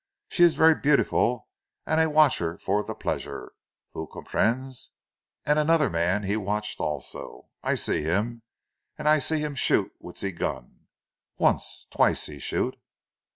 "She 0.29 0.41
is 0.41 0.55
ver' 0.55 0.73
beautiful; 0.73 1.47
an' 1.85 1.99
I 1.99 2.07
watch 2.07 2.39
her 2.39 2.57
for 2.57 2.83
zee 2.83 2.93
pleasure, 2.99 3.53
vous 3.93 4.07
comprenez? 4.11 4.89
And 5.45 5.59
anoder 5.59 5.91
man 5.91 6.23
he 6.23 6.35
watched 6.37 6.79
also. 6.79 7.49
I 7.61 7.75
see 7.75 8.01
him, 8.01 8.41
an' 8.97 9.05
I 9.05 9.19
see 9.19 9.41
him 9.41 9.53
shoot 9.53 9.93
with 9.99 10.17
zee 10.17 10.31
gun 10.31 10.87
once, 11.37 11.85
twice 11.91 12.25
he 12.25 12.39
shoot." 12.39 12.77